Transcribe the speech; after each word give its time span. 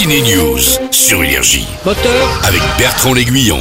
Ciné 0.00 0.22
News 0.22 0.58
sur 0.90 1.22
Énergie 1.22 1.66
Moteur, 1.84 2.40
avec 2.44 2.62
Bertrand 2.78 3.12
L'Aiguillon. 3.12 3.60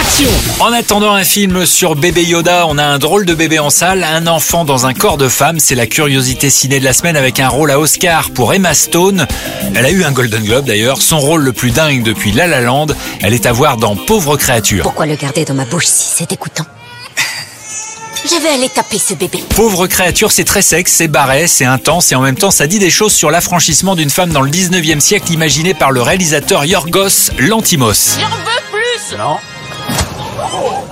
action 0.00 0.30
En 0.58 0.72
attendant 0.72 1.12
un 1.12 1.24
film 1.24 1.66
sur 1.66 1.94
bébé 1.94 2.24
Yoda, 2.24 2.66
on 2.68 2.78
a 2.78 2.84
un 2.84 2.98
drôle 2.98 3.26
de 3.26 3.34
bébé 3.34 3.58
en 3.58 3.68
salle, 3.68 4.02
un 4.02 4.26
enfant 4.26 4.64
dans 4.64 4.86
un 4.86 4.94
corps 4.94 5.18
de 5.18 5.28
femme. 5.28 5.60
C'est 5.60 5.74
la 5.74 5.86
curiosité 5.86 6.48
ciné 6.48 6.80
de 6.80 6.84
la 6.84 6.94
semaine 6.94 7.18
avec 7.18 7.38
un 7.38 7.50
rôle 7.50 7.70
à 7.70 7.78
Oscar 7.78 8.30
pour 8.30 8.54
Emma 8.54 8.72
Stone. 8.72 9.26
Elle 9.74 9.84
a 9.84 9.90
eu 9.90 10.04
un 10.04 10.12
Golden 10.12 10.42
Globe 10.42 10.64
d'ailleurs. 10.64 11.02
Son 11.02 11.18
rôle 11.18 11.42
le 11.42 11.52
plus 11.52 11.70
dingue 11.70 12.02
depuis 12.02 12.32
La 12.32 12.46
La 12.46 12.62
Land. 12.62 12.86
Elle 13.20 13.34
est 13.34 13.44
à 13.44 13.52
voir 13.52 13.76
dans 13.76 13.94
Pauvre 13.94 14.38
créature. 14.38 14.84
Pourquoi 14.84 15.04
le 15.04 15.16
garder 15.16 15.44
dans 15.44 15.52
ma 15.52 15.66
bouche 15.66 15.84
si 15.84 16.16
c'est 16.16 16.30
dégoûtant 16.30 16.64
Je 18.24 18.40
vais 18.40 18.48
aller 18.48 18.68
taper 18.70 18.98
ce 18.98 19.12
bébé. 19.14 19.44
Pauvre 19.54 19.86
créature, 19.86 20.32
c'est 20.32 20.44
très 20.44 20.62
sexe, 20.62 20.92
c'est 20.92 21.08
barré, 21.08 21.46
c'est 21.46 21.66
intense 21.66 22.10
et 22.10 22.14
en 22.14 22.22
même 22.22 22.36
temps 22.36 22.50
ça 22.50 22.66
dit 22.66 22.78
des 22.78 22.90
choses 22.90 23.12
sur 23.12 23.30
l'affranchissement 23.30 23.94
d'une 23.96 24.10
femme 24.10 24.32
dans 24.32 24.40
le 24.40 24.50
19e 24.50 25.00
siècle 25.00 25.30
imaginée 25.32 25.74
par 25.74 25.90
le 25.90 26.00
réalisateur 26.00 26.64
Yorgos 26.64 27.30
Lantimos. 27.38 28.18
Non. 29.18 29.38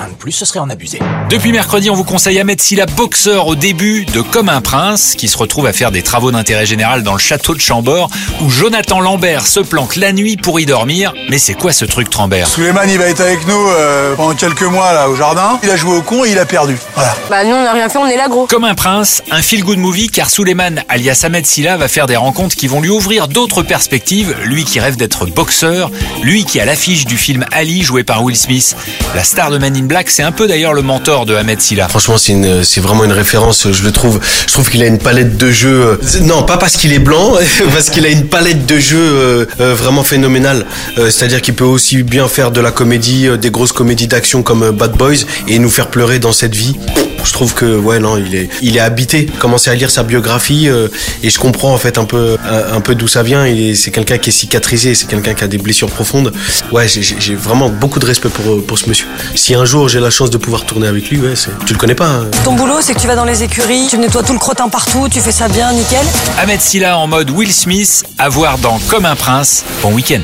Un 0.01 0.09
de 0.09 0.15
plus, 0.15 0.33
ce 0.33 0.45
serait 0.45 0.59
en 0.59 0.71
abuser. 0.71 0.99
Depuis 1.31 1.53
mercredi, 1.53 1.91
on 1.91 1.95
vous 1.95 2.05
conseille 2.05 2.39
Ahmed 2.39 2.61
Silla, 2.61 2.87
boxeur 2.87 3.47
au 3.47 3.55
début 3.55 4.05
de 4.07 4.21
Comme 4.21 4.49
un 4.49 4.61
prince, 4.61 5.15
qui 5.17 5.29
se 5.29 5.37
retrouve 5.37 5.67
à 5.67 5.73
faire 5.73 5.91
des 5.91 6.03
travaux 6.03 6.31
d'intérêt 6.31 6.67
général 6.67 7.03
dans 7.03 7.13
le 7.13 7.19
château 7.19 7.55
de 7.55 7.61
Chambord, 7.61 8.11
où 8.41 8.51
Jonathan 8.51 9.01
Lambert 9.01 9.47
se 9.47 9.61
planque 9.61 9.97
la 9.97 10.13
nuit 10.13 10.37
pour 10.37 10.61
y 10.61 10.67
dormir. 10.67 11.13
Mais 11.29 11.39
c'est 11.39 11.55
quoi 11.55 11.73
ce 11.73 11.85
truc 11.85 12.11
Trambert? 12.11 12.49
Suleiman, 12.49 12.83
il 12.89 12.99
va 12.99 13.07
être 13.07 13.21
avec 13.21 13.47
nous 13.47 13.69
euh, 13.69 14.15
pendant 14.17 14.35
quelques 14.35 14.63
mois 14.63 14.93
là 14.93 15.09
au 15.09 15.17
jardin. 15.17 15.59
Il 15.63 15.71
a 15.71 15.77
joué 15.77 15.97
au 15.97 16.03
con 16.03 16.25
et 16.25 16.31
il 16.31 16.39
a 16.39 16.47
perdu. 16.47 16.77
Voilà. 16.95 17.15
Bah 17.31 17.45
nous 17.45 17.55
on 17.55 17.63
n'a 17.63 17.73
rien 17.73 17.89
fait, 17.89 17.99
on 17.99 18.07
est 18.07 18.17
là 18.17 18.29
gros. 18.29 18.47
Comme 18.47 18.65
un 18.65 18.75
prince, 18.75 19.23
un 19.31 19.43
feel-good 19.43 19.79
movie 19.79 20.09
car 20.09 20.31
Suleiman, 20.31 20.83
alias 20.89 21.23
Ahmed 21.25 21.47
Silla, 21.47 21.77
va 21.77 21.89
faire 21.89 22.07
des 22.07 22.17
rencontres 22.17 22.57
qui 22.57 22.67
vont 22.67 22.81
lui 22.81 22.91
ouvrir 22.91 23.29
d'autres 23.29 23.63
perspectives. 23.63 24.35
Lui 24.45 24.65
qui 24.65 24.81
rêve 24.81 24.97
d'être 24.97 25.27
boxeur, 25.27 25.91
lui 26.23 26.45
qui 26.45 26.61
a 26.61 26.65
l'affiche 26.65 27.05
du 27.05 27.17
film 27.17 27.45
Ali 27.53 27.83
joué 27.83 28.05
par 28.05 28.23
Will 28.23 28.37
Smith. 28.37 28.77
La 29.15 29.25
star 29.25 29.42
de 29.51 29.59
Man 29.59 29.77
in 29.77 29.83
Black, 29.85 30.11
c'est 30.11 30.23
un 30.23 30.33
peu 30.33 30.47
d'ailleurs 30.47 30.73
le 30.73 30.83
mentor 30.83 31.27
de 31.27 31.35
Ahmed 31.35 31.61
Silla. 31.61 31.89
Franchement, 31.89 32.17
c'est 32.19 32.81
vraiment 32.81 33.05
une 33.05 33.13
référence. 33.13 33.71
Je 33.71 33.83
le 33.83 33.91
trouve, 33.93 34.21
je 34.47 34.53
trouve 34.53 34.71
qu'il 34.71 34.83
a 34.83 34.87
une 34.87 34.99
palette 34.99 35.37
de 35.37 35.51
jeux. 35.51 35.83
euh, 35.83 36.21
Non, 36.23 36.43
pas 36.45 36.57
parce 36.57 36.77
qu'il 36.77 36.93
est 36.93 36.99
blanc, 36.99 37.35
parce 37.75 37.91
qu'il 37.91 38.07
a 38.07 38.09
une 38.09 38.27
palette 38.27 38.67
de 38.67 38.79
jeux 38.79 38.99
euh, 38.99 39.47
euh, 39.61 39.75
vraiment 39.75 40.03
phénoménale. 40.05 40.67
C'est-à-dire 40.97 41.41
qu'il 41.43 41.55
peut 41.55 41.65
aussi 41.65 42.03
bien 42.03 42.29
faire 42.29 42.51
de 42.51 42.61
la 42.61 42.71
comédie, 42.71 43.29
des 43.39 43.51
grosses 43.51 43.73
comédies 43.73 44.07
d'action 44.09 44.43
comme 44.43 44.71
Bad 44.71 44.93
Boys, 44.97 45.25
et 45.49 45.59
nous 45.59 45.71
faire 45.71 45.89
pleurer 45.89 46.19
dans 46.19 46.33
cette 46.33 46.55
vie. 46.55 46.77
Je 47.25 47.33
trouve 47.33 47.55
que 47.55 47.77
ouais 47.77 47.99
non, 47.99 48.17
il 48.19 48.35
est, 48.35 48.49
il 48.63 48.77
est 48.77 48.81
habité. 48.81 49.27
Commencer 49.27 49.71
à 49.71 49.75
lire 49.75 49.91
sa 49.91 50.03
biographie 50.03 50.69
euh, 50.69 50.89
et 51.23 51.31
je 51.31 51.39
comprends 51.39 51.73
en 51.73 51.79
fait 51.79 51.99
un 51.99 52.05
peu, 52.05 52.37
un, 52.45 52.75
un 52.77 52.81
peu 52.81 52.95
d'où 52.95 53.09
ça 53.09 53.23
vient. 53.23 53.45
C'est 53.75 53.91
quelqu'un 53.91 54.19
qui 54.19 54.31
est 54.31 54.33
cicatrisé, 54.33 54.95
c'est 54.95 55.07
quelqu'un 55.09 55.35
qui 55.35 55.45
a 55.45 55.49
des 55.49 55.59
blessures 55.59 55.89
profondes. 55.91 56.33
Ouais, 56.73 56.87
j'ai- 56.89 57.35
vraiment 57.35 57.69
beaucoup 57.69 57.99
de 57.99 58.07
respect 58.07 58.29
pour, 58.29 58.65
pour 58.65 58.79
ce 58.79 58.89
monsieur. 58.89 59.07
Si 59.35 59.55
un 59.55 59.65
jour 59.65 59.89
j'ai 59.89 60.01
la 60.01 60.11
chance 60.11 60.31
de 60.31 60.37
pouvoir 60.37 60.65
tourner 60.65 60.87
avec 60.89 61.09
lui, 61.11 61.19
ouais, 61.21 61.35
c'est- 61.37 61.51
tu 61.67 61.73
le 61.73 61.79
connais 61.79 61.95
pas. 61.95 62.09
hein. 62.09 62.31
Ton 62.45 62.55
boulot, 62.55 62.79
c'est 62.81 62.95
que 62.95 63.01
tu 63.01 63.07
vas 63.07 63.17
dans 63.17 63.25
les 63.25 63.43
écuries, 63.43 63.87
tu 63.89 63.99
nettoies 63.99 64.23
tout 64.23 64.33
le 64.33 64.39
crottin 64.39 64.69
partout, 64.69 65.09
tu 65.11 65.21
fais 65.21 65.33
ça 65.33 65.49
bien, 65.49 65.73
nickel. 65.73 66.05
Ahmed 66.39 66.61
Silla 66.61 66.99
en 66.99 67.07
mode 67.07 67.31
Will 67.31 67.53
Smith, 67.53 68.05
à 68.19 68.29
voir 68.29 68.59
dans 68.59 68.79
Comme 68.89 69.05
un 69.07 69.17
prince. 69.17 69.65
Bon 69.83 69.93
week-end. 69.93 70.21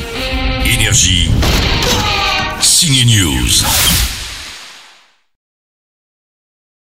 Énergie. 0.67 1.31
Ciné 2.61 3.05
News. 3.05 3.98